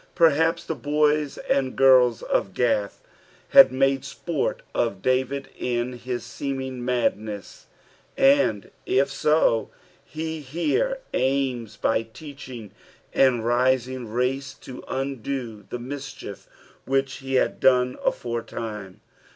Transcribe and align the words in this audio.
Perhaps 0.15 0.63
the 0.63 0.73
boys 0.73 1.37
and 1.37 1.75
girls 1.75 2.23
of 2.23 2.59
Oath 2.59 3.03
had 3.49 3.71
made 3.71 4.01
aport 4.01 4.61
of 4.73 5.03
David 5.03 5.49
iu 5.55 5.93
hia 5.95 6.15
seemiog 6.17 6.77
madness, 6.79 7.67
and 8.17 8.71
if 8.87 9.21
BO, 9.21 9.69
he 10.03 10.39
here 10.41 11.01
aims 11.13 11.77
by 11.77 12.01
teaching 12.01 12.71
the 13.13 13.31
rising 13.33 14.07
race 14.07 14.55
to 14.55 14.83
undo 14.87 15.67
the 15.69 15.77
mischief 15.77 16.47
which 16.85 17.17
he 17.17 17.35
had 17.35 17.59
done 17.59 17.95
aforetime. 18.03 19.01